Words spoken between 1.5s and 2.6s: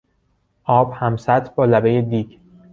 با لبهی دیگ